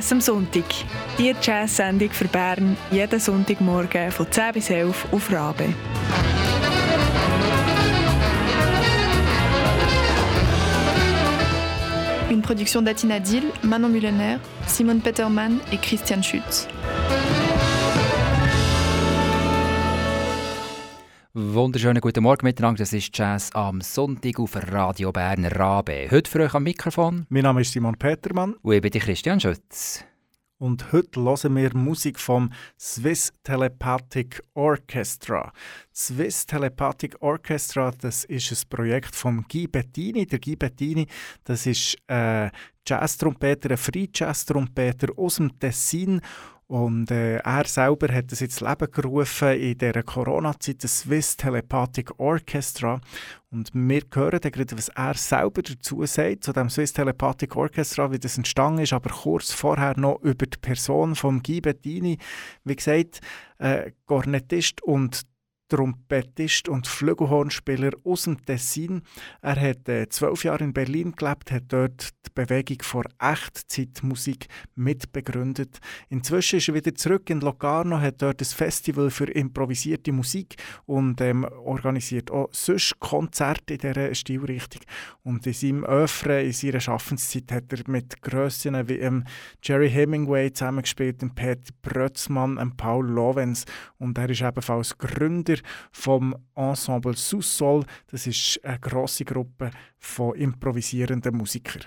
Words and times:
Jazz 0.00 0.12
am 0.12 0.20
Sonntag. 0.22 0.64
Die 1.18 1.34
Jazz-Sendung 1.42 2.08
für 2.08 2.26
Bern 2.26 2.74
jeden 2.90 3.20
Sonntagmorgen 3.20 4.10
von 4.10 4.32
10 4.32 4.52
bis 4.54 4.70
11 4.70 5.06
auf 5.12 5.30
Rabe. 5.30 5.74
Une 12.30 12.40
production 12.40 12.82
d'Atina 12.82 13.18
Dill, 13.20 13.52
Manon 13.60 13.92
Mullener, 13.92 14.40
Simone 14.66 15.00
Petermann 15.00 15.60
et 15.70 15.82
Christian 15.82 16.22
Schütz. 16.22 16.66
Wunderschönen 21.42 22.02
guten 22.02 22.22
Morgen 22.22 22.44
miteinander. 22.44 22.80
Das 22.80 22.92
ist 22.92 23.16
Jazz 23.16 23.50
am 23.54 23.80
Sonntag 23.80 24.38
auf 24.38 24.54
Radio 24.56 25.10
Berner 25.10 25.50
Rabe. 25.56 26.06
Heute 26.10 26.30
für 26.30 26.40
euch 26.40 26.52
am 26.52 26.64
Mikrofon. 26.64 27.24
Mein 27.30 27.44
Name 27.44 27.62
ist 27.62 27.72
Simon 27.72 27.96
Petermann. 27.96 28.56
Und 28.60 28.74
ich 28.74 28.82
bin 28.82 28.90
Christian 28.90 29.40
Schütz. 29.40 30.04
Und 30.58 30.92
heute 30.92 31.22
hören 31.22 31.56
wir 31.56 31.74
Musik 31.74 32.20
vom 32.20 32.52
Swiss 32.78 33.32
Telepathic 33.42 34.42
Orchestra. 34.52 35.50
Swiss 35.94 36.44
Telepathic 36.44 37.16
Orchestra, 37.22 37.90
das 37.98 38.24
ist 38.24 38.52
ein 38.52 38.68
Projekt 38.68 39.16
von 39.16 39.46
Guy 39.50 39.66
Bettini. 39.66 40.26
Der 40.26 40.40
Guy 40.40 40.56
Bettini, 40.56 41.06
das 41.44 41.64
ist 41.64 41.96
ein 42.06 42.48
äh, 42.48 42.50
Jazz-Trompeter, 42.86 43.70
ein 43.70 43.78
Free-Jazz-Trompeter 43.78 45.08
aus 45.16 45.36
dem 45.36 45.58
Tessin 45.58 46.20
und 46.70 47.10
äh, 47.10 47.38
er 47.38 47.66
selber 47.66 48.14
hat 48.14 48.30
es 48.30 48.42
ins 48.42 48.60
Leben 48.60 48.88
gerufen 48.92 49.58
in 49.60 49.76
der 49.76 50.04
Corona-Zeit, 50.04 50.84
das 50.84 51.00
Swiss 51.00 51.36
Telepathic 51.36 52.16
Orchestra. 52.20 53.00
Und 53.50 53.72
wir 53.74 54.02
hören 54.14 54.38
dann 54.40 54.52
gerade, 54.52 54.78
was 54.78 54.88
er 54.90 55.14
selber 55.14 55.62
dazu 55.62 56.06
sagt, 56.06 56.44
zu 56.44 56.52
dem 56.52 56.70
Swiss 56.70 56.92
Telepathic 56.92 57.56
Orchestra, 57.56 58.12
wie 58.12 58.20
das 58.20 58.36
entstanden 58.36 58.82
ist, 58.82 58.92
aber 58.92 59.10
kurz 59.10 59.50
vorher 59.50 59.98
noch 59.98 60.20
über 60.22 60.46
die 60.46 60.58
Person 60.58 61.16
von 61.16 61.42
Guy 61.42 61.60
Bettini. 61.60 62.18
Wie 62.62 62.76
gesagt, 62.76 63.20
äh, 63.58 63.90
Cornettist 64.06 64.80
und 64.80 65.22
Trompetist 65.70 66.68
und 66.68 66.86
Flügelhornspieler 66.86 67.92
aus 68.04 68.24
dem 68.24 68.44
Tessin. 68.44 69.02
Er 69.40 69.58
hat 69.58 69.88
äh, 69.88 70.08
zwölf 70.08 70.44
Jahre 70.44 70.64
in 70.64 70.74
Berlin 70.74 71.12
gelebt, 71.12 71.50
hat 71.50 71.64
dort 71.68 72.10
die 72.26 72.30
Bewegung 72.34 72.82
vor 72.82 73.04
Echtzeitmusik 73.18 74.48
mitbegründet. 74.74 75.78
Inzwischen 76.08 76.58
ist 76.58 76.68
er 76.68 76.74
wieder 76.74 76.94
zurück 76.94 77.30
in 77.30 77.40
Locarno, 77.40 78.00
hat 78.00 78.20
dort 78.20 78.42
ein 78.42 78.44
Festival 78.44 79.10
für 79.10 79.30
improvisierte 79.30 80.12
Musik 80.12 80.56
und 80.86 81.20
ähm, 81.20 81.44
organisiert 81.44 82.30
auch 82.30 82.48
sonst 82.52 82.98
Konzerte 82.98 83.74
in 83.74 83.80
dieser 83.80 84.14
Stilrichtung. 84.14 84.82
Und 85.22 85.46
in 85.46 85.52
seinem 85.52 85.84
Öffre, 85.84 86.42
in 86.42 86.52
seiner 86.52 86.80
Schaffenszeit, 86.80 87.52
hat 87.52 87.72
er 87.72 87.88
mit 87.88 88.20
Grössen 88.22 88.88
wie 88.88 88.98
ähm, 88.98 89.24
Jerry 89.62 89.88
Hemingway 89.88 90.52
zusammengespielt, 90.52 91.20
Pat 91.34 91.60
Brötzmann, 91.82 92.58
und 92.58 92.76
Paul 92.76 93.06
Lovens 93.06 93.64
und 93.98 94.18
er 94.18 94.30
ist 94.30 94.42
ebenfalls 94.42 94.96
Gründer 94.98 95.56
vom 95.92 96.34
Ensemble 96.54 97.16
Sous-Sol. 97.16 97.84
Das 98.10 98.26
ist 98.26 98.60
eine 98.64 98.78
grosse 98.78 99.24
Gruppe 99.24 99.70
von 99.98 100.34
improvisierenden 100.34 101.36
Musikern. 101.36 101.84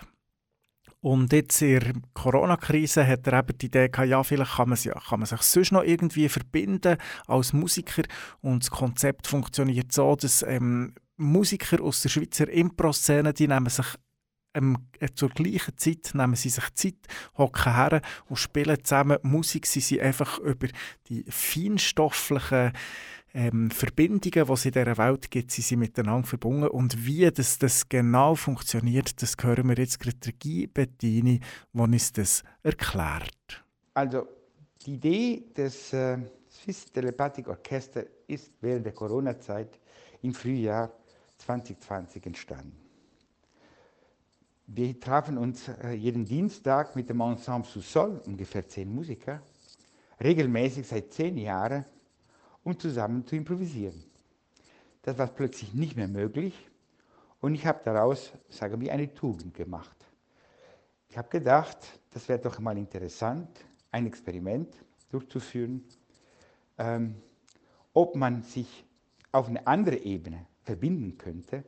Und 1.03 1.33
jetzt 1.33 1.61
in 1.61 1.79
der 1.81 1.93
Corona-Krise 2.13 3.05
hat 3.05 3.27
er 3.27 3.39
eben 3.39 3.57
die 3.57 3.65
Idee 3.65 3.89
gehabt, 3.89 4.07
ja, 4.07 4.23
vielleicht 4.23 4.53
kann 4.53 4.69
man, 4.69 4.77
sich, 4.77 4.93
kann 4.93 5.19
man 5.19 5.25
sich 5.25 5.41
sonst 5.41 5.73
noch 5.73 5.83
irgendwie 5.83 6.29
verbinden 6.29 6.95
als 7.27 7.51
Musiker. 7.51 8.03
Und 8.39 8.63
das 8.63 8.71
Konzept 8.71 9.27
funktioniert 9.27 9.91
so, 9.91 10.15
dass 10.15 10.43
ähm, 10.43 10.93
Musiker 11.17 11.81
aus 11.83 12.01
der 12.03 12.09
Schweizer 12.09 12.49
Impro-Szene, 12.49 13.33
die 13.33 13.49
nehmen 13.49 13.69
sich 13.69 13.85
ähm, 14.53 14.77
zur 15.15 15.29
gleichen 15.29 15.77
Zeit 15.77 16.11
nehmen 16.13 16.35
sie 16.35 16.49
sich 16.49 16.73
Zeit, 16.73 16.95
hocken 17.37 17.73
her 17.73 18.01
und 18.27 18.37
spielen 18.37 18.83
zusammen 18.83 19.17
Musik. 19.23 19.65
Sie 19.65 19.79
sind 19.79 20.01
einfach 20.01 20.39
über 20.39 20.67
die 21.07 21.25
feinstofflichen 21.27 22.71
ähm, 23.33 23.71
Verbindungen, 23.71 24.21
die 24.21 24.53
es 24.53 24.65
in 24.65 24.71
dieser 24.71 24.97
Welt 24.97 25.31
gibt, 25.31 25.51
sie 25.51 25.61
sind 25.61 25.79
miteinander 25.79 26.27
verbunden. 26.27 26.67
Und 26.67 27.05
wie 27.05 27.29
das, 27.31 27.57
das 27.57 27.89
genau 27.89 28.35
funktioniert, 28.35 29.21
das 29.21 29.35
hören 29.41 29.69
wir 29.69 29.75
jetzt 29.75 29.99
gerade 29.99 30.17
der 30.17 30.33
Guy 30.33 30.67
Bettini, 30.67 31.39
der 31.73 31.81
uns 31.81 32.13
das 32.13 32.43
erklärt. 32.61 33.63
Also, 33.95 34.27
die 34.85 34.95
Idee 34.95 35.43
des 35.55 35.93
äh, 35.93 36.17
Swiss 36.51 36.85
Telepathic 36.85 37.47
Orchester 37.47 38.03
ist 38.27 38.51
während 38.61 38.85
der 38.85 38.93
Corona-Zeit 38.93 39.79
im 40.21 40.33
Frühjahr 40.33 40.91
2020 41.37 42.25
entstanden. 42.25 42.77
Wir 44.67 44.99
trafen 44.99 45.37
uns 45.37 45.67
äh, 45.67 45.93
jeden 45.93 46.25
Dienstag 46.25 46.95
mit 46.95 47.09
dem 47.09 47.19
Ensemble 47.21 47.69
Sous-Sol, 47.69 48.21
ungefähr 48.25 48.67
zehn 48.67 48.93
Musiker, 48.93 49.41
regelmäßig 50.21 50.87
seit 50.87 51.11
zehn 51.11 51.37
Jahren 51.37 51.85
um 52.63 52.77
zusammen 52.79 53.25
zu 53.25 53.35
improvisieren. 53.35 54.03
Das 55.01 55.17
war 55.17 55.27
plötzlich 55.27 55.73
nicht 55.73 55.95
mehr 55.95 56.07
möglich 56.07 56.53
und 57.41 57.55
ich 57.55 57.65
habe 57.65 57.81
daraus, 57.83 58.31
sagen 58.49 58.79
wir, 58.79 58.93
eine 58.93 59.13
Tugend 59.13 59.53
gemacht. 59.53 59.97
Ich 61.09 61.17
habe 61.17 61.29
gedacht, 61.29 61.77
das 62.11 62.27
wäre 62.29 62.39
doch 62.39 62.59
mal 62.59 62.77
interessant, 62.77 63.49
ein 63.91 64.07
Experiment 64.07 64.75
durchzuführen, 65.09 65.83
ähm, 66.77 67.15
ob 67.93 68.15
man 68.15 68.43
sich 68.43 68.85
auf 69.31 69.47
eine 69.47 69.67
andere 69.67 69.97
Ebene 69.97 70.47
verbinden 70.63 71.17
könnte 71.17 71.63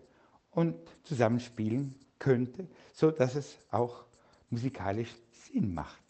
und 0.52 0.76
zusammenspielen 1.04 1.94
könnte, 2.18 2.68
so 2.94 3.12
dass 3.12 3.36
es 3.36 3.58
auch 3.70 4.06
musikalisch 4.50 5.14
Sinn 5.32 5.74
macht. 5.74 6.05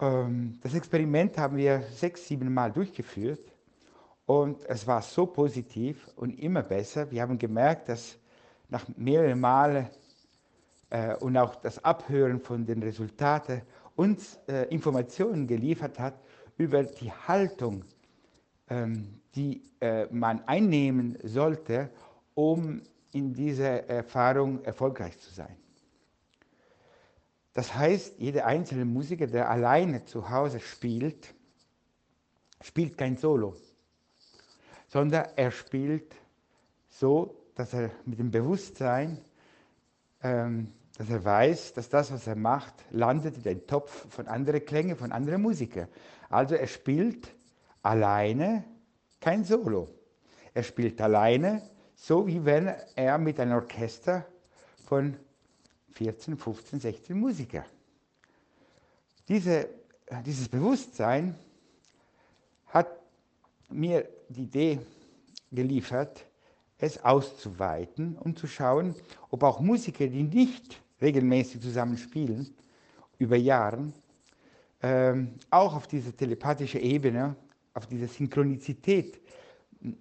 Ähm, 0.00 0.58
das 0.62 0.74
Experiment 0.74 1.38
haben 1.38 1.56
wir 1.56 1.82
sechs, 1.92 2.28
sieben 2.28 2.52
Mal 2.52 2.72
durchgeführt 2.72 3.52
und 4.26 4.64
es 4.64 4.86
war 4.86 5.02
so 5.02 5.26
positiv 5.26 6.08
und 6.16 6.38
immer 6.38 6.62
besser. 6.62 7.10
Wir 7.10 7.22
haben 7.22 7.38
gemerkt, 7.38 7.88
dass 7.88 8.18
nach 8.68 8.86
mehreren 8.96 9.40
Malen 9.40 9.88
äh, 10.90 11.14
und 11.16 11.36
auch 11.36 11.54
das 11.56 11.82
Abhören 11.84 12.40
von 12.40 12.66
den 12.66 12.82
Resultaten 12.82 13.62
uns 13.94 14.38
äh, 14.48 14.64
Informationen 14.64 15.46
geliefert 15.46 15.98
hat 15.98 16.20
über 16.58 16.82
die 16.82 17.10
Haltung, 17.10 17.84
ähm, 18.68 19.20
die 19.34 19.62
äh, 19.80 20.06
man 20.12 20.42
einnehmen 20.46 21.18
sollte, 21.22 21.90
um 22.34 22.82
in 23.12 23.32
dieser 23.32 23.88
Erfahrung 23.88 24.62
erfolgreich 24.64 25.18
zu 25.18 25.32
sein. 25.32 25.56
Das 27.56 27.74
heißt, 27.74 28.18
jeder 28.18 28.44
einzelne 28.44 28.84
Musiker, 28.84 29.26
der 29.26 29.48
alleine 29.48 30.04
zu 30.04 30.28
Hause 30.28 30.60
spielt, 30.60 31.32
spielt 32.60 32.98
kein 32.98 33.16
Solo, 33.16 33.56
sondern 34.88 35.28
er 35.36 35.50
spielt 35.50 36.14
so, 36.90 37.34
dass 37.54 37.72
er 37.72 37.92
mit 38.04 38.18
dem 38.18 38.30
Bewusstsein, 38.30 39.24
ähm, 40.22 40.70
dass 40.98 41.08
er 41.08 41.24
weiß, 41.24 41.72
dass 41.72 41.88
das, 41.88 42.12
was 42.12 42.26
er 42.26 42.36
macht, 42.36 42.74
landet 42.90 43.38
in 43.38 43.42
den 43.42 43.66
Topf 43.66 44.06
von 44.10 44.28
anderen 44.28 44.62
Klängen, 44.62 44.94
von 44.94 45.10
anderen 45.10 45.40
Musikern. 45.40 45.88
Also 46.28 46.56
er 46.56 46.66
spielt 46.66 47.34
alleine 47.82 48.64
kein 49.18 49.44
Solo. 49.44 49.88
Er 50.52 50.62
spielt 50.62 51.00
alleine, 51.00 51.62
so 51.94 52.26
wie 52.26 52.44
wenn 52.44 52.74
er 52.96 53.16
mit 53.16 53.40
einem 53.40 53.54
Orchester 53.54 54.26
von 54.84 55.16
14, 55.96 56.36
15, 56.36 56.80
16 56.80 57.18
Musiker. 57.18 57.64
Diese, 59.28 59.68
dieses 60.24 60.48
Bewusstsein 60.48 61.34
hat 62.66 62.88
mir 63.70 64.06
die 64.28 64.42
Idee 64.42 64.78
geliefert, 65.50 66.26
es 66.78 67.02
auszuweiten 67.02 68.16
und 68.16 68.38
zu 68.38 68.46
schauen, 68.46 68.94
ob 69.30 69.42
auch 69.42 69.60
Musiker, 69.60 70.06
die 70.06 70.22
nicht 70.22 70.82
regelmäßig 71.00 71.62
zusammen 71.62 71.96
spielen, 71.96 72.54
über 73.18 73.36
Jahre, 73.36 73.90
ähm, 74.82 75.32
auch 75.48 75.74
auf 75.74 75.86
diese 75.86 76.12
telepathische 76.12 76.78
Ebene, 76.78 77.34
auf 77.72 77.86
diese 77.86 78.06
Synchronizität, 78.06 79.18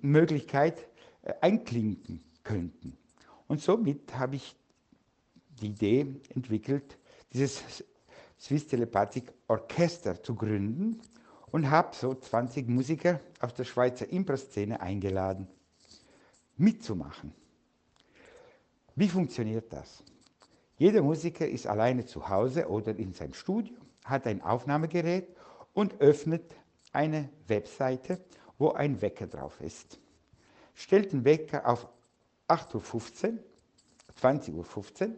Möglichkeit 0.02 0.90
äh, 1.22 1.34
einklinken 1.40 2.22
könnten. 2.44 2.98
Und 3.48 3.62
somit 3.62 4.14
habe 4.18 4.36
ich 4.36 4.56
die 5.62 5.68
Idee 5.68 6.16
entwickelt, 6.30 6.98
dieses 7.34 7.84
Swiss 8.40 8.68
Telepathic 8.68 9.34
Orchester 9.48 10.22
zu 10.22 10.36
gründen 10.36 11.02
und 11.52 11.70
habe 11.70 11.96
so 11.96 12.14
20 12.14 12.68
Musiker 12.68 13.20
aus 13.40 13.54
der 13.54 13.64
Schweizer 13.64 14.10
Impro-Szene 14.10 14.80
eingeladen, 14.80 15.48
mitzumachen. 16.58 17.34
Wie 18.96 19.10
funktioniert 19.10 19.72
das? 19.72 20.04
Jeder 20.78 21.02
Musiker 21.02 21.48
ist 21.48 21.68
alleine 21.68 22.06
zu 22.06 22.28
Hause 22.28 22.68
oder 22.68 22.98
in 22.98 23.14
seinem 23.14 23.34
Studio, 23.34 23.76
hat 24.04 24.28
ein 24.28 24.42
Aufnahmegerät 24.42 25.28
und 25.74 26.00
öffnet 26.02 26.54
eine 26.92 27.30
Webseite, 27.48 28.20
wo 28.58 28.72
ein 28.72 29.02
Wecker 29.02 29.28
drauf 29.28 29.60
ist. 29.62 30.00
Stellt 30.74 31.14
den 31.14 31.24
Wecker 31.24 31.68
auf 31.68 31.88
8.15 32.48 33.34
Uhr, 33.34 33.40
20.15 34.22 34.54
Uhr 35.08 35.16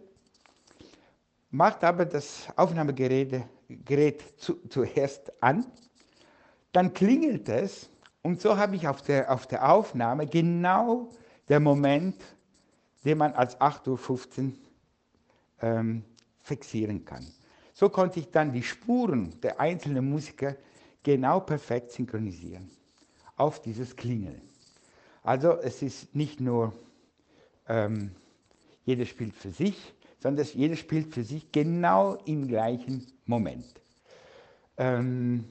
macht 1.49 1.83
aber 1.83 2.05
das 2.05 2.47
Aufnahmegerät 2.55 3.43
Gerät 3.69 4.23
zu, 4.39 4.55
zuerst 4.69 5.31
an, 5.43 5.65
dann 6.71 6.93
klingelt 6.93 7.49
es 7.49 7.89
und 8.21 8.39
so 8.41 8.57
habe 8.57 8.75
ich 8.75 8.87
auf 8.87 9.01
der, 9.01 9.31
auf 9.31 9.47
der 9.47 9.69
Aufnahme 9.69 10.25
genau 10.25 11.09
den 11.49 11.63
Moment, 11.63 12.15
den 13.03 13.17
man 13.17 13.33
als 13.33 13.59
8.15 13.59 14.45
Uhr 14.45 14.51
ähm, 15.61 16.03
fixieren 16.39 17.03
kann. 17.03 17.25
So 17.73 17.89
konnte 17.89 18.19
ich 18.19 18.31
dann 18.31 18.51
die 18.51 18.63
Spuren 18.63 19.39
der 19.41 19.59
einzelnen 19.59 20.09
Musiker 20.09 20.55
genau 21.03 21.39
perfekt 21.41 21.91
synchronisieren 21.91 22.69
auf 23.35 23.61
dieses 23.61 23.95
Klingeln. 23.95 24.41
Also 25.23 25.57
es 25.57 25.81
ist 25.81 26.15
nicht 26.15 26.39
nur, 26.39 26.73
ähm, 27.67 28.11
jeder 28.85 29.05
spielt 29.05 29.35
für 29.35 29.51
sich, 29.51 29.93
sondern 30.19 30.45
jeder 30.53 30.75
spielt 30.75 31.13
für 31.13 31.23
sich 31.23 31.51
genau 31.51 32.15
im 32.25 32.47
gleichen 32.47 33.05
Moment. 33.25 33.81
Ähm, 34.77 35.45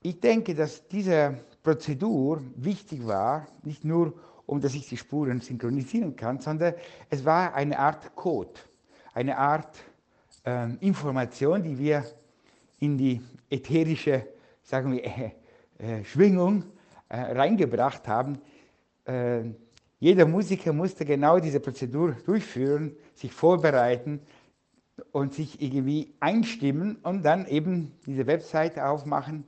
ich 0.00 0.20
denke, 0.20 0.54
dass 0.54 0.86
diese 0.88 1.38
Prozedur 1.62 2.42
wichtig 2.56 3.06
war, 3.06 3.46
nicht 3.62 3.84
nur 3.84 4.14
um 4.46 4.60
dass 4.60 4.74
ich 4.74 4.88
die 4.88 4.96
Spuren 4.96 5.40
synchronisieren 5.40 6.14
kann, 6.14 6.40
sondern 6.40 6.74
es 7.10 7.24
war 7.24 7.54
eine 7.54 7.78
Art 7.78 8.14
Code, 8.14 8.52
eine 9.12 9.36
Art 9.36 9.76
ähm, 10.44 10.78
Information, 10.80 11.62
die 11.62 11.76
wir 11.76 12.04
in 12.78 12.96
die 12.96 13.20
ätherische, 13.50 14.26
sagen 14.62 14.92
wir, 14.92 15.04
äh, 15.04 15.32
äh, 15.78 16.04
Schwingung 16.04 16.64
äh, 17.08 17.16
reingebracht 17.16 18.06
haben. 18.06 18.38
Jeder 19.98 20.26
Musiker 20.26 20.72
musste 20.72 21.04
genau 21.04 21.38
diese 21.38 21.60
Prozedur 21.60 22.12
durchführen, 22.12 22.96
sich 23.14 23.32
vorbereiten 23.32 24.20
und 25.12 25.34
sich 25.34 25.62
irgendwie 25.62 26.14
einstimmen 26.20 26.96
und 27.02 27.22
dann 27.24 27.46
eben 27.46 27.92
diese 28.06 28.26
Webseite 28.26 28.86
aufmachen 28.86 29.44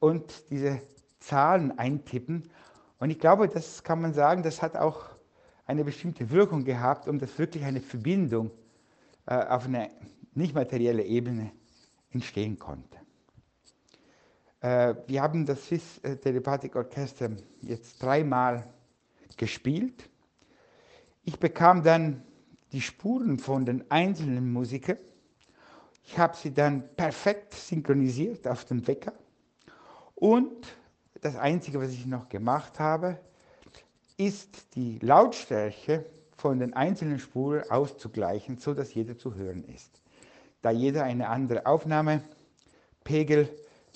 und 0.00 0.50
diese 0.50 0.80
Zahlen 1.20 1.78
eintippen. 1.78 2.50
Und 2.98 3.10
ich 3.10 3.18
glaube, 3.18 3.48
das 3.48 3.84
kann 3.84 4.00
man 4.00 4.14
sagen, 4.14 4.42
das 4.42 4.62
hat 4.62 4.76
auch 4.76 5.06
eine 5.66 5.84
bestimmte 5.84 6.30
Wirkung 6.30 6.64
gehabt, 6.64 7.08
um 7.08 7.18
das 7.18 7.38
wirklich 7.38 7.64
eine 7.64 7.80
Verbindung 7.80 8.50
äh, 9.26 9.34
auf 9.34 9.66
einer 9.66 9.88
nicht 10.34 10.54
materielle 10.54 11.04
Ebene 11.04 11.52
entstehen 12.10 12.58
konnte. 12.58 12.98
Äh, 14.60 14.94
wir 15.06 15.22
haben 15.22 15.46
das 15.46 15.66
Swiss 15.66 15.98
äh, 15.98 16.16
Telepathic 16.16 16.76
Orchester 16.76 17.30
jetzt 17.62 18.02
dreimal 18.02 18.73
gespielt. 19.36 20.08
Ich 21.24 21.38
bekam 21.38 21.82
dann 21.82 22.22
die 22.72 22.80
Spuren 22.80 23.38
von 23.38 23.64
den 23.64 23.90
einzelnen 23.90 24.52
Musikern. 24.52 24.98
Ich 26.04 26.18
habe 26.18 26.36
sie 26.36 26.52
dann 26.52 26.94
perfekt 26.96 27.54
synchronisiert 27.54 28.46
auf 28.46 28.64
dem 28.64 28.86
Wecker. 28.86 29.12
Und 30.14 30.76
das 31.20 31.36
Einzige, 31.36 31.80
was 31.80 31.92
ich 31.92 32.06
noch 32.06 32.28
gemacht 32.28 32.78
habe, 32.78 33.18
ist 34.16 34.74
die 34.74 34.98
Lautstärke 34.98 36.04
von 36.36 36.58
den 36.58 36.74
einzelnen 36.74 37.18
Spuren 37.18 37.68
auszugleichen, 37.70 38.58
sodass 38.58 38.94
jeder 38.94 39.16
zu 39.16 39.34
hören 39.34 39.64
ist 39.64 40.04
da 40.64 40.70
jeder 40.70 41.04
eine 41.04 41.28
andere 41.28 41.66
Aufnahmepegel 41.66 43.50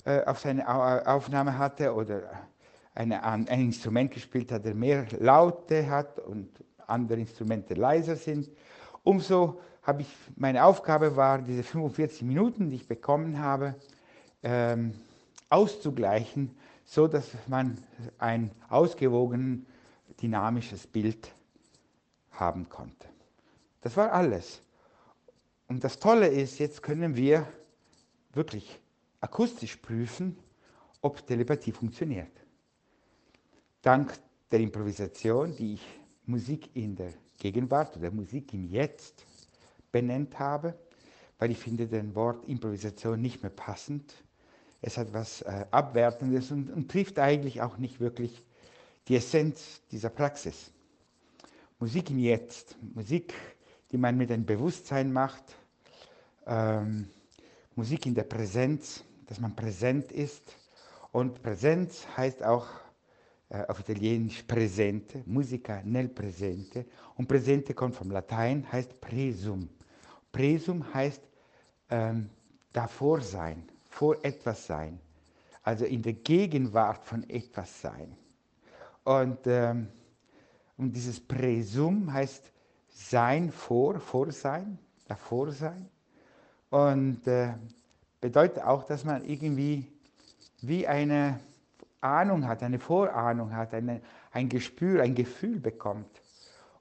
äh, 0.05 0.23
auf 0.25 0.39
seine 0.39 0.67
Aufnahme 1.07 1.57
hatte 1.57 1.93
oder 1.95 2.47
eine, 2.99 3.23
ein 3.23 3.45
Instrument 3.47 4.11
gespielt 4.11 4.51
hat, 4.51 4.65
der 4.65 4.75
mehr 4.75 5.07
Laute 5.19 5.89
hat 5.89 6.19
und 6.19 6.49
andere 6.85 7.21
Instrumente 7.21 7.73
leiser 7.73 8.17
sind. 8.17 8.49
Umso 9.03 9.61
habe 9.83 10.01
ich, 10.01 10.09
meine 10.35 10.65
Aufgabe 10.65 11.15
war, 11.15 11.39
diese 11.41 11.63
45 11.63 12.23
Minuten, 12.23 12.69
die 12.69 12.75
ich 12.75 12.87
bekommen 12.87 13.39
habe, 13.39 13.75
ähm, 14.43 14.93
auszugleichen, 15.49 16.53
so 16.83 17.07
dass 17.07 17.29
man 17.47 17.77
ein 18.17 18.51
ausgewogen 18.67 19.65
dynamisches 20.21 20.85
Bild 20.85 21.31
haben 22.31 22.67
konnte. 22.67 23.07
Das 23.79 23.95
war 23.95 24.11
alles. 24.11 24.61
Und 25.67 25.85
das 25.85 25.99
Tolle 25.99 26.27
ist, 26.27 26.59
jetzt 26.59 26.83
können 26.83 27.15
wir 27.15 27.47
wirklich 28.33 28.77
akustisch 29.21 29.77
prüfen, 29.77 30.37
ob 31.01 31.25
Telepathie 31.25 31.71
funktioniert. 31.71 32.31
Dank 33.81 34.13
der 34.51 34.59
Improvisation, 34.59 35.55
die 35.55 35.75
ich 35.75 35.99
Musik 36.25 36.75
in 36.75 36.97
der 36.97 37.13
Gegenwart 37.37 37.95
oder 37.95 38.11
Musik 38.11 38.53
im 38.53 38.65
Jetzt 38.65 39.25
benannt 39.91 40.37
habe, 40.37 40.77
weil 41.37 41.51
ich 41.51 41.57
finde 41.57 41.87
den 41.87 42.13
Wort 42.13 42.43
Improvisation 42.49 43.21
nicht 43.21 43.41
mehr 43.41 43.51
passend. 43.51 44.13
Es 44.81 44.97
hat 44.97 45.13
was 45.13 45.43
äh, 45.43 45.65
Abwertendes 45.71 46.51
und, 46.51 46.69
und 46.69 46.91
trifft 46.91 47.19
eigentlich 47.19 47.61
auch 47.61 47.77
nicht 47.77 48.01
wirklich 48.01 48.43
die 49.07 49.15
Essenz 49.15 49.81
dieser 49.91 50.09
Praxis. 50.09 50.71
Musik 51.79 52.09
im 52.09 52.19
Jetzt, 52.19 52.75
Musik, 52.93 53.33
die 53.91 53.97
man 53.97 54.17
mit 54.17 54.29
einem 54.29 54.45
Bewusstsein 54.45 55.13
macht, 55.13 55.55
ähm, 56.45 57.07
Musik 57.75 58.05
in 58.05 58.13
der 58.13 58.23
Präsenz, 58.23 59.05
dass 59.27 59.39
man 59.39 59.55
präsent 59.55 60.11
ist. 60.11 60.43
Und 61.13 61.41
Präsenz 61.41 62.05
heißt 62.17 62.43
auch 62.43 62.67
auf 63.49 63.79
Italienisch 63.79 64.43
presente, 64.43 65.23
musica 65.25 65.81
nel 65.83 66.09
presente. 66.09 66.85
Und 67.15 67.27
presente 67.27 67.73
kommt 67.73 67.95
vom 67.95 68.11
Latein, 68.11 68.71
heißt 68.71 69.01
presum. 69.01 69.69
Presum 70.31 70.93
heißt 70.93 71.21
ähm, 71.89 72.29
davor 72.71 73.21
sein, 73.21 73.63
vor 73.89 74.17
etwas 74.23 74.67
sein. 74.67 74.99
Also 75.63 75.85
in 75.85 76.01
der 76.01 76.13
Gegenwart 76.13 77.03
von 77.03 77.27
etwas 77.29 77.81
sein. 77.81 78.15
Und, 79.03 79.39
ähm, 79.47 79.87
und 80.77 80.95
dieses 80.95 81.19
Presum 81.19 82.13
heißt 82.13 82.51
sein 82.89 83.51
vor, 83.51 83.99
vor 83.99 84.31
sein, 84.31 84.77
davor 85.07 85.51
sein. 85.51 85.89
Und 86.69 87.25
äh, 87.27 87.53
bedeutet 88.21 88.63
auch, 88.63 88.83
dass 88.83 89.03
man 89.03 89.25
irgendwie 89.25 89.87
wie 90.61 90.85
eine 90.85 91.39
Ahnung 92.01 92.47
hat, 92.47 92.63
eine 92.63 92.79
Vorahnung 92.79 93.55
hat, 93.55 93.73
eine, 93.73 94.01
ein 94.31 94.49
Gespür, 94.49 95.01
ein 95.03 95.15
Gefühl 95.15 95.59
bekommt 95.59 96.21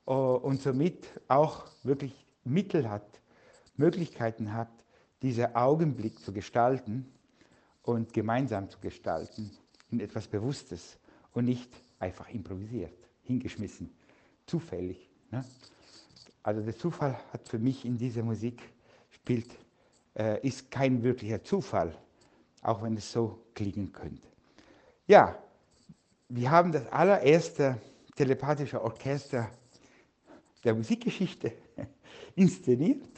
uh, 0.06 0.12
und 0.12 0.62
somit 0.62 1.08
auch 1.28 1.66
wirklich 1.82 2.26
Mittel 2.44 2.88
hat, 2.88 3.20
Möglichkeiten 3.76 4.52
hat, 4.52 4.70
diesen 5.22 5.54
Augenblick 5.54 6.18
zu 6.20 6.32
gestalten 6.32 7.12
und 7.82 8.12
gemeinsam 8.12 8.70
zu 8.70 8.78
gestalten 8.80 9.50
in 9.90 10.00
etwas 10.00 10.28
Bewusstes 10.28 10.98
und 11.32 11.46
nicht 11.46 11.70
einfach 11.98 12.28
improvisiert, 12.30 12.94
hingeschmissen, 13.22 13.90
zufällig. 14.46 15.10
Ne? 15.30 15.44
Also 16.42 16.62
der 16.62 16.76
Zufall 16.76 17.18
hat 17.32 17.48
für 17.48 17.58
mich 17.58 17.84
in 17.84 17.98
dieser 17.98 18.22
Musik 18.22 18.62
spielt 19.10 19.50
äh, 20.18 20.46
ist 20.46 20.70
kein 20.70 21.02
wirklicher 21.02 21.42
Zufall, 21.42 21.94
auch 22.62 22.82
wenn 22.82 22.96
es 22.96 23.10
so 23.10 23.44
klingen 23.54 23.92
könnte. 23.92 24.26
Ja, 25.08 25.42
wir 26.28 26.50
haben 26.50 26.70
das 26.70 26.86
allererste 26.92 27.80
telepathische 28.14 28.82
Orchester 28.82 29.50
der 30.62 30.74
Musikgeschichte 30.74 31.54
inszeniert 32.34 33.08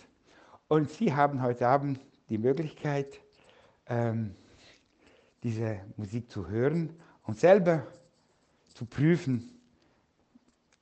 und 0.68 0.88
Sie 0.88 1.12
haben 1.12 1.42
heute 1.42 1.66
Abend 1.66 1.98
die 2.28 2.38
Möglichkeit, 2.38 3.20
ähm, 3.86 4.36
diese 5.42 5.80
Musik 5.96 6.30
zu 6.30 6.46
hören 6.46 6.94
und 7.24 7.40
selber 7.40 7.88
zu 8.72 8.86
prüfen, 8.86 9.60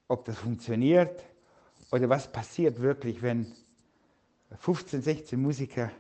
ob 0.09 0.27
das 0.27 0.37
funktioniert 0.37 1.25
oder 1.91 2.11
was 2.11 2.31
passiert 2.31 2.83
wirklich, 2.83 3.23
wenn 3.23 3.51
15, 4.59 5.01
16 5.01 5.41
Musiker 5.41 5.91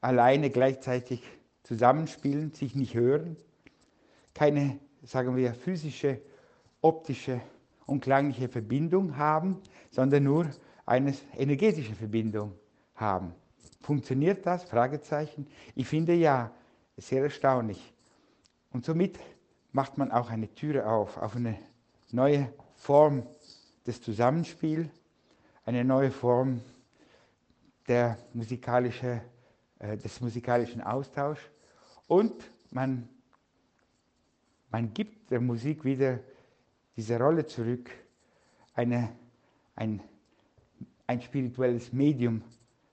alleine 0.00 0.50
gleichzeitig 0.50 1.22
zusammenspielen, 1.62 2.52
sich 2.52 2.74
nicht 2.74 2.94
hören, 2.94 3.36
keine, 4.38 4.78
sagen 5.02 5.34
wir, 5.34 5.52
physische, 5.52 6.20
optische 6.80 7.40
und 7.86 8.00
klangliche 8.00 8.48
Verbindung 8.48 9.16
haben, 9.16 9.60
sondern 9.90 10.22
nur 10.22 10.48
eine 10.86 11.12
energetische 11.36 11.96
Verbindung 11.96 12.54
haben. 12.94 13.34
Funktioniert 13.80 14.46
das? 14.46 14.62
Fragezeichen. 14.62 15.48
Ich 15.74 15.88
finde 15.88 16.14
ja, 16.14 16.52
sehr 16.96 17.24
erstaunlich. 17.24 17.92
Und 18.70 18.84
somit 18.84 19.18
macht 19.72 19.98
man 19.98 20.12
auch 20.12 20.30
eine 20.30 20.54
Türe 20.54 20.86
auf, 20.86 21.16
auf 21.16 21.34
eine 21.34 21.58
neue 22.12 22.52
Form 22.76 23.24
des 23.88 24.00
Zusammenspiels, 24.00 24.88
eine 25.64 25.84
neue 25.84 26.12
Form 26.12 26.60
der 27.88 28.18
musikalische 28.34 29.20
äh, 29.80 29.96
des 29.96 30.20
musikalischen 30.20 30.80
Austauschs 30.80 31.42
und 32.06 32.34
man, 32.70 33.08
man 34.70 34.92
gibt 34.92 35.30
der 35.30 35.40
Musik 35.40 35.84
wieder 35.84 36.20
diese 36.96 37.18
Rolle 37.18 37.46
zurück, 37.46 37.90
eine, 38.74 39.14
ein, 39.76 40.00
ein 41.06 41.20
spirituelles 41.20 41.92
Medium 41.92 42.42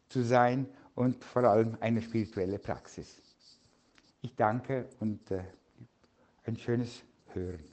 zu 0.09 0.23
sein 0.23 0.67
und 0.95 1.23
vor 1.23 1.43
allem 1.43 1.77
eine 1.79 2.01
spirituelle 2.01 2.59
Praxis. 2.59 3.21
Ich 4.21 4.35
danke 4.35 4.87
und 4.99 5.29
äh, 5.31 5.43
ein 6.45 6.57
schönes 6.57 7.03
Hören. 7.33 7.63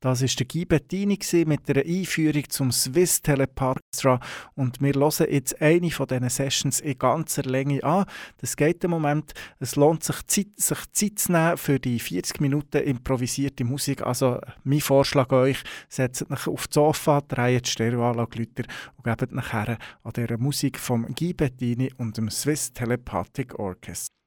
Das 0.00 0.22
war 0.22 0.28
der 0.28 0.46
Guy 0.46 0.64
Bettini 0.64 1.18
mit 1.44 1.68
einer 1.68 1.84
Einführung 1.84 2.48
zum 2.48 2.70
Swiss 2.70 3.20
Teleparkstra 3.20 4.20
und 4.54 4.80
wir 4.80 4.92
hören 4.92 5.26
jetzt 5.28 5.60
eine 5.60 5.90
von 5.90 6.06
diesen 6.06 6.28
Sessions 6.28 6.78
in 6.78 6.96
ganzer 6.96 7.42
Länge 7.42 7.82
an. 7.82 8.04
Das 8.36 8.56
geht 8.56 8.84
im 8.84 8.92
Moment. 8.92 9.34
Es 9.58 9.74
lohnt 9.74 10.04
sich, 10.04 10.24
Zeit, 10.28 10.46
sich 10.56 10.92
Zeit 10.92 11.18
zu 11.18 11.32
nehmen 11.32 11.56
für 11.56 11.80
die 11.80 11.98
40 11.98 12.40
Minuten 12.40 12.78
improvisierte 12.78 13.64
Musik. 13.64 14.02
Also 14.02 14.40
mein 14.62 14.80
Vorschlag 14.80 15.32
euch, 15.32 15.64
setzt 15.88 16.30
euch 16.30 16.46
auf 16.46 16.68
das 16.68 16.74
Sofa, 16.74 17.20
dreht 17.20 17.66
die 17.66 17.70
Stereoanlage 17.70 18.46
und 18.96 19.04
gebt 19.04 19.32
nachher 19.32 19.78
an 20.04 20.12
dieser 20.14 20.38
Musik 20.38 20.78
vom 20.78 21.12
Guy 21.12 21.32
Bettini 21.32 21.92
und 21.96 22.16
dem 22.16 22.30
Swiss 22.30 22.72
Telepathic 22.72 23.58
Orchestra. 23.58 24.17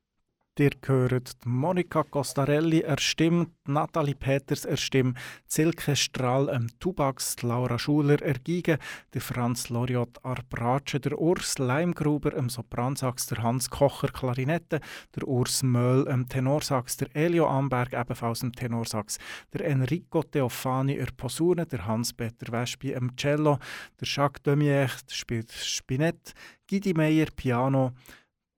Ihr 0.59 0.71
hört 0.85 1.37
Monika 1.45 2.03
Costarelli 2.03 2.81
erstimmt, 2.81 3.51
Nathalie 3.67 4.15
Peters 4.15 4.65
erstimmt, 4.65 5.17
Silke 5.47 5.95
Strahl 5.95 6.49
am 6.49 6.67
Tubax, 6.77 7.41
Laura 7.41 7.79
Schuler 7.79 8.21
ergigen, 8.21 8.77
der 9.13 9.21
Franz 9.21 9.69
Loriot 9.69 10.23
Arbrace, 10.23 10.99
der 10.99 11.17
Urs 11.17 11.57
Leimgruber 11.57 12.37
am 12.37 12.49
Sopransax, 12.49 13.27
der 13.27 13.41
Hans 13.41 13.69
Kocher 13.69 14.09
Klarinette, 14.09 14.81
der 15.15 15.25
Urs 15.25 15.63
Möll 15.63 16.05
am 16.09 16.27
Tenorsax, 16.27 16.97
der 16.97 17.15
Elio 17.15 17.47
Amberg 17.47 17.93
ebenfalls 17.93 18.43
am 18.43 18.51
Tenorsax, 18.51 19.19
der 19.53 19.65
Enrico 19.65 20.21
Teofani 20.21 20.99
am 20.99 21.07
Posaune, 21.15 21.65
der 21.65 21.87
Hans-Peter 21.87 22.51
Wespi 22.51 22.93
am 22.93 23.15
Cello, 23.15 23.57
der 24.01 24.07
Jacques 24.07 24.43
Demier 24.43 24.89
spielt 25.07 25.49
Spinett, 25.53 26.33
Gidi 26.67 26.93
Meyer 26.93 27.27
Piano, 27.35 27.93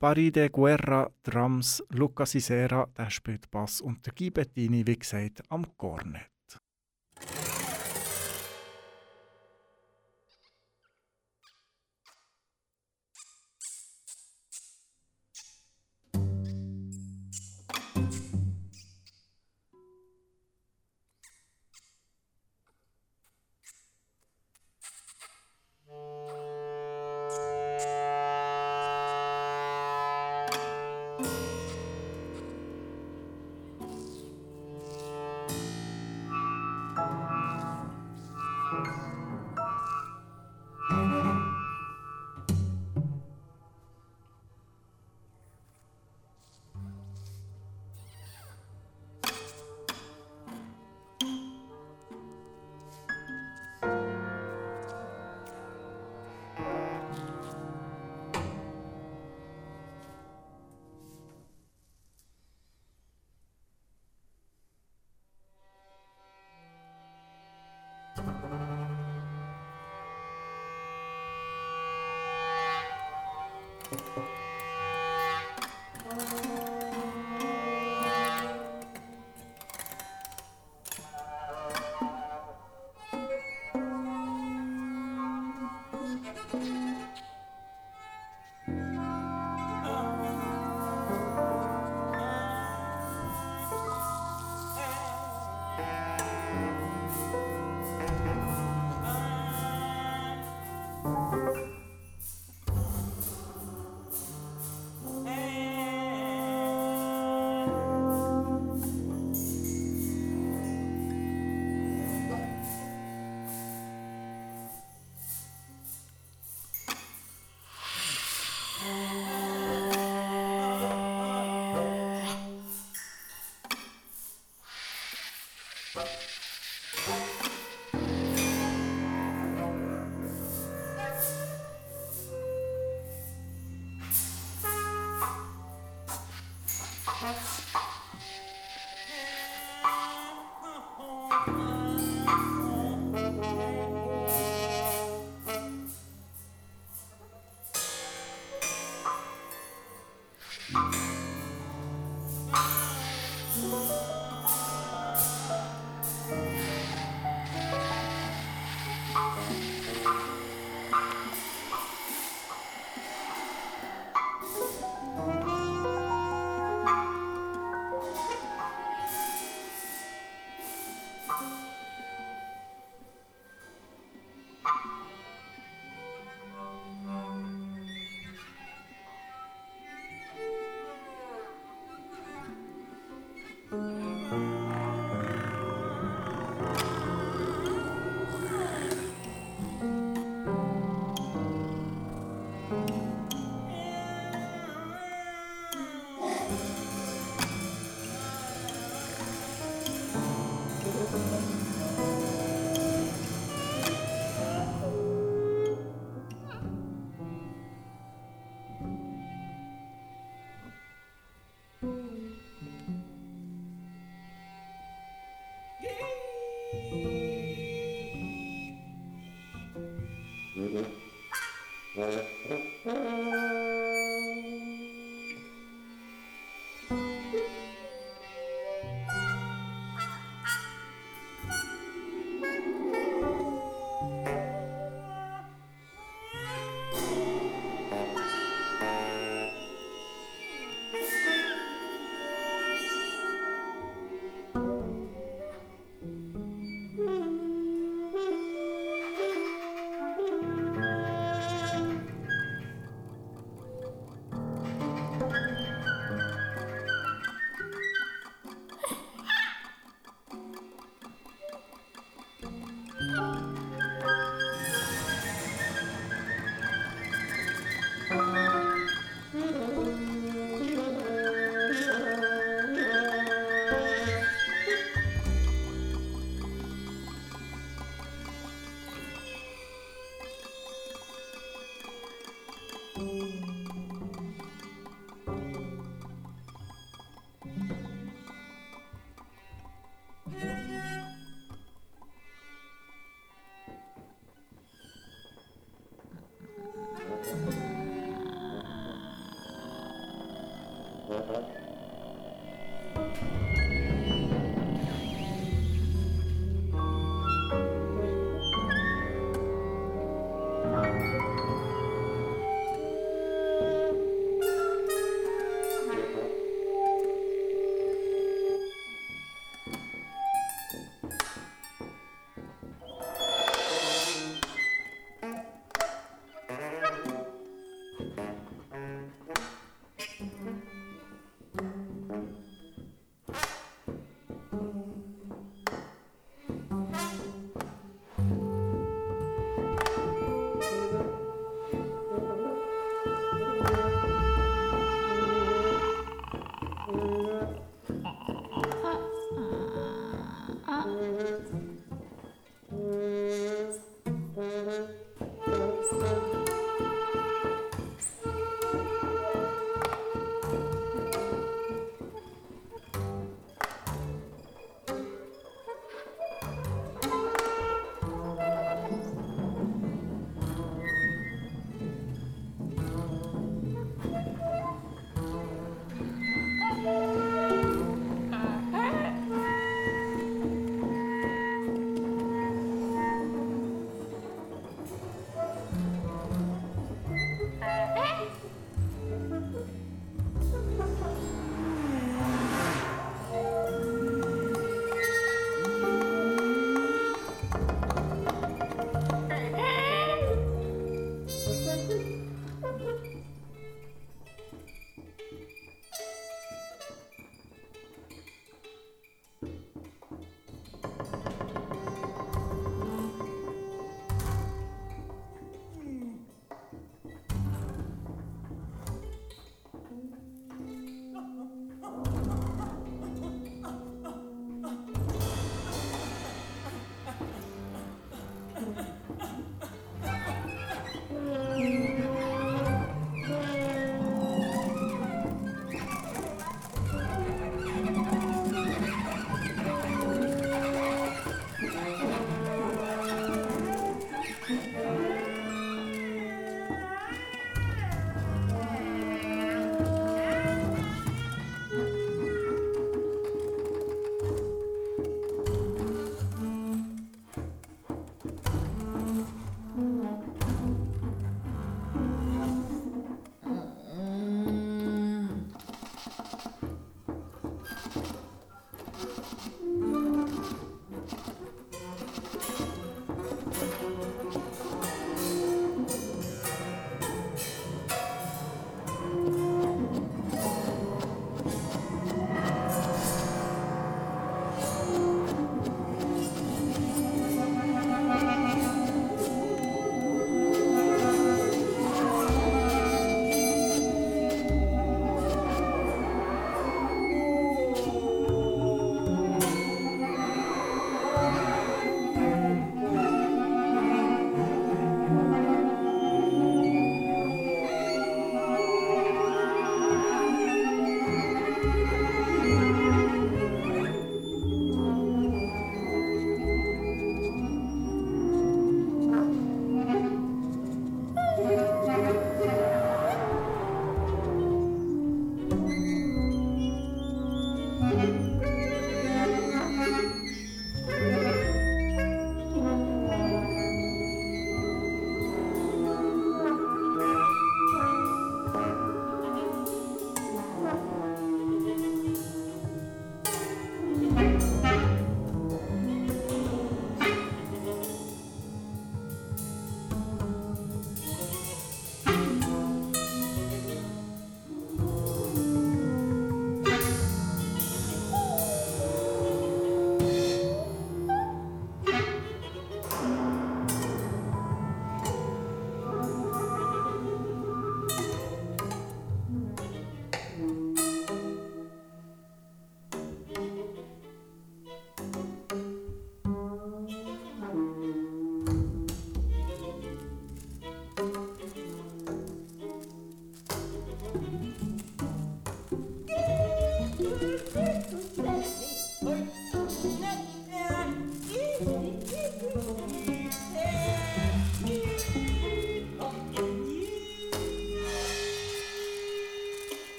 Paride 0.00 0.48
Guerra, 0.50 1.10
Drums, 1.24 1.82
Luca 1.90 2.24
Sisera, 2.24 2.86
der 2.96 3.10
spielt 3.10 3.50
Bass 3.50 3.80
und 3.80 4.06
der 4.06 4.12
Guy 4.14 4.30
Bettini, 4.30 4.86
wie 4.86 4.96
gesagt, 4.96 5.42
am 5.48 5.66
Cornet. 5.76 6.30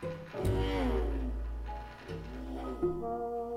Thank 0.00 0.14
you. 2.82 3.47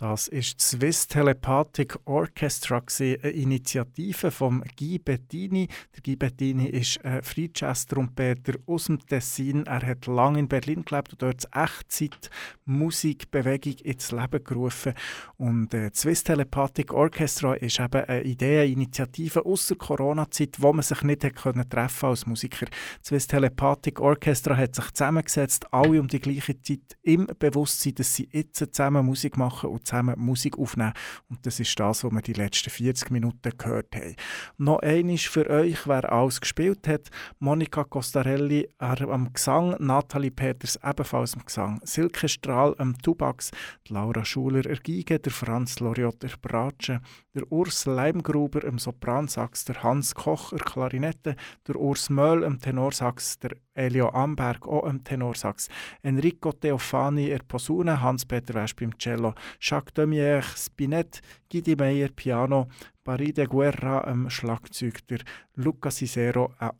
Das 0.00 0.28
ist 0.28 0.60
Swiss 0.60 1.08
Telepathic 1.08 1.98
Orchestra, 2.04 2.80
eine 3.00 3.14
Initiative 3.30 4.30
von 4.30 4.62
Guy 4.78 5.00
Bettini. 5.00 5.66
Der 5.92 6.02
Guy 6.04 6.14
Bettini 6.14 6.68
ist 6.68 7.04
ein 7.04 7.20
Free 7.24 7.48
Jazz-Trompeter 7.52 8.60
aus 8.66 8.84
dem 8.84 9.00
Tessin. 9.00 9.66
Er 9.66 9.84
hat 9.84 10.06
lange 10.06 10.38
in 10.38 10.46
Berlin 10.46 10.84
gelebt 10.84 11.14
und 11.14 11.22
dort 11.22 11.48
Echtzeit 11.52 12.30
Musikbewegung 12.64 13.72
ins 13.82 14.12
Leben 14.12 14.44
gerufen. 14.44 14.94
Und 15.36 15.74
äh, 15.74 15.90
Swiss 15.92 16.22
Telepathic 16.22 16.92
Orchestra 16.92 17.54
ist 17.54 17.80
eben 17.80 18.04
eine 18.04 18.22
Idee, 18.22 18.60
eine 18.60 18.70
Initiative 18.70 19.44
aus 19.44 19.66
der 19.66 19.78
Corona-Zeit, 19.78 20.58
wo 20.60 20.72
man 20.72 20.84
sich 20.84 21.02
nicht 21.02 21.24
hat 21.24 21.34
können 21.34 21.68
treffen 21.68 22.10
als 22.10 22.24
Musiker. 22.24 22.66
Swiss 23.04 23.26
Telepathic 23.26 23.98
Orchestra 23.98 24.56
hat 24.56 24.76
sich 24.76 24.92
zusammengesetzt, 24.92 25.66
alle 25.72 26.00
um 26.00 26.06
die 26.06 26.20
gleiche 26.20 26.62
Zeit 26.62 26.96
im 27.02 27.26
Bewusstsein, 27.40 27.96
dass 27.96 28.14
sie 28.14 28.28
jetzt 28.30 28.58
zusammen 28.58 29.04
Musik 29.04 29.36
machen 29.36 29.70
und 29.70 29.87
zusammen 29.88 30.18
Musik 30.18 30.58
aufnehmen. 30.58 30.92
Und 31.28 31.44
das 31.46 31.60
ist 31.60 31.78
das, 31.78 32.04
was 32.04 32.12
wir 32.12 32.20
die 32.22 32.34
letzten 32.34 32.70
40 32.70 33.10
Minuten 33.10 33.52
gehört 33.56 33.94
haben. 33.96 34.16
Noch 34.58 34.80
eines 34.80 35.22
für 35.22 35.48
euch, 35.48 35.86
wer 35.86 36.12
alles 36.12 36.40
gespielt 36.40 36.86
hat. 36.86 37.08
Monika 37.38 37.84
Costarelli 37.84 38.68
am 38.78 39.32
Gesang, 39.32 39.76
Nathalie 39.78 40.30
Peters 40.30 40.78
ebenfalls 40.84 41.34
am 41.34 41.44
Gesang, 41.44 41.80
Silke 41.84 42.28
Strahl 42.28 42.74
am 42.78 42.96
Tubax, 42.98 43.50
Laura 43.88 44.24
Schuler 44.24 44.66
er 44.66 44.76
Geige, 44.76 45.18
der 45.18 45.32
Franz 45.32 45.80
Loriot 45.80 46.22
er 46.22 46.36
Bratsche, 46.40 47.00
der 47.34 47.50
Urs 47.50 47.86
Leimgruber 47.86 48.66
am 48.66 48.78
Sopransax, 48.78 49.64
der 49.64 49.82
Hans 49.82 50.14
Koch 50.14 50.52
er 50.52 50.58
Klarinette, 50.58 51.36
der 51.66 51.76
Urs 51.76 52.10
Möll 52.10 52.44
am 52.44 52.58
Tenorsax, 52.58 53.38
der 53.38 53.52
Elio 53.74 54.08
Amberg 54.10 54.66
auch 54.66 54.84
am 54.84 55.04
Tenorsax, 55.04 55.68
Enrico 56.02 56.52
Teofani 56.52 57.28
er 57.28 57.42
Posaune, 57.46 58.02
Hans-Peter 58.02 58.54
Wesch 58.54 58.74
beim 58.74 58.96
Cello, 58.98 59.34
Jacques 59.60 59.77
Demier 59.82 60.42
Spinett, 60.42 61.20
Gidi 61.48 61.76
Meyer 61.76 62.08
Piano, 62.08 62.68
Paride 63.04 63.46
Guerra 63.46 64.04
am 64.04 64.28
Schlagzeug, 64.28 65.06
der 65.08 65.20
Luca 65.54 65.90
Cicero, 65.90 66.54
äh, 66.60 66.70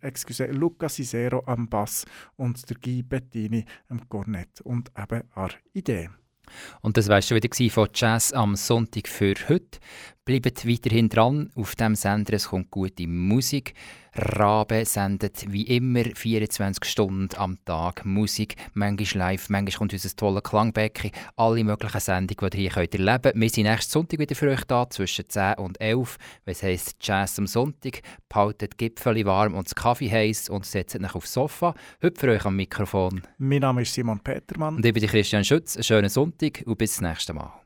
excuse, 0.00 0.46
Luca 0.46 0.88
Cicero 0.88 1.42
am 1.46 1.68
Bass 1.68 2.04
und 2.36 2.68
der 2.68 2.76
Guy 2.76 3.02
Bettini 3.02 3.64
am 3.88 4.08
Cornett 4.08 4.60
und 4.62 4.90
eben 4.96 5.22
an 5.34 5.50
Idee. 5.72 6.10
Und 6.82 6.96
das 6.96 7.08
war 7.08 7.22
schon 7.22 7.36
wieder 7.36 7.70
von 7.70 7.88
Jazz 7.94 8.32
am 8.32 8.56
Sonntag 8.56 9.08
für 9.08 9.34
heute. 9.48 9.78
Bleibt 10.26 10.66
weiterhin 10.66 11.10
dran 11.10 11.50
auf 11.54 11.74
dem 11.74 11.94
Sender, 11.94 12.32
es 12.32 12.48
kommt 12.48 12.70
gute 12.70 13.06
Musik. 13.06 13.74
Rabe 14.14 14.86
sendet 14.86 15.52
wie 15.52 15.64
immer 15.64 16.04
24 16.14 16.82
Stunden 16.82 17.28
am 17.36 17.58
Tag 17.66 18.06
Musik, 18.06 18.56
manchmal 18.72 19.32
live, 19.32 19.50
manchmal 19.50 19.76
kommt 19.76 19.92
unser 19.92 20.16
tolle 20.16 20.40
Klangbecken, 20.40 21.10
alle 21.36 21.62
möglichen 21.62 22.00
Sendungen, 22.00 22.50
die 22.50 22.56
ihr 22.56 22.62
hier 22.62 22.70
könnt 22.70 22.94
erleben 22.94 23.22
könnt. 23.22 23.40
Wir 23.40 23.50
sind 23.50 23.64
nächsten 23.64 23.92
Sonntag 23.92 24.18
wieder 24.18 24.34
für 24.34 24.48
euch 24.50 24.64
da, 24.64 24.88
zwischen 24.88 25.28
10 25.28 25.56
und 25.56 25.78
11, 25.78 26.16
was 26.46 26.62
heisst 26.62 26.96
Jazz 27.02 27.38
am 27.38 27.46
Sonntag. 27.46 28.00
Behaltet 28.30 28.80
die 28.80 28.88
Gipfel 28.88 29.26
warm 29.26 29.54
und 29.54 29.66
das 29.66 29.74
Kaffee 29.74 30.10
heiß 30.10 30.48
und 30.48 30.64
setzt 30.64 30.96
euch 30.96 31.14
aufs 31.14 31.34
Sofa. 31.34 31.74
Heute 32.02 32.18
für 32.18 32.30
euch 32.30 32.46
am 32.46 32.56
Mikrofon. 32.56 33.20
Mein 33.36 33.60
Name 33.60 33.82
ist 33.82 33.92
Simon 33.92 34.20
Petermann. 34.20 34.76
Und 34.76 34.86
ich 34.86 34.94
bin 34.94 35.06
Christian 35.06 35.44
Schütz. 35.44 35.76
Einen 35.76 35.84
schönen 35.84 36.08
Sonntag 36.08 36.62
und 36.64 36.78
bis 36.78 36.96
zum 36.96 37.08
nächsten 37.08 37.36
Mal. 37.36 37.63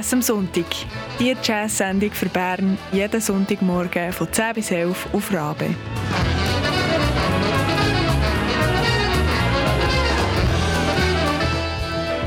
Jazz 0.00 0.14
am 0.14 0.22
Sonntag. 0.22 0.64
Die 1.18 1.36
Jazz-Sendung 1.42 2.10
für 2.12 2.30
Bern 2.30 2.78
jeden 2.90 3.20
Sonntagmorgen 3.20 4.14
von 4.14 4.32
10 4.32 4.54
bis 4.54 4.70
11 4.70 5.08
auf 5.12 5.30
Rabe. 5.30 5.66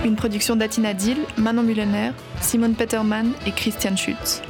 Une 0.03 0.15
production 0.15 0.59
d'Atina 0.59 0.93
Dill, 0.93 1.25
Manon 1.35 1.65
Mullener, 1.65 2.13
Simone 2.41 2.75
Petermann 2.75 3.33
et 3.43 3.55
Christian 3.55 3.97
Schütz. 3.97 4.43